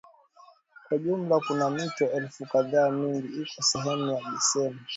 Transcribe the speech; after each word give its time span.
Kwa 0.87 0.97
jumla 0.97 1.39
kuna 1.39 1.69
mito 1.69 2.05
elfu 2.05 2.45
kadhaa 2.45 2.91
Mingi 2.91 3.41
iko 3.41 3.61
sehemu 3.63 4.07
ya 4.11 4.21
beseni 4.31 4.79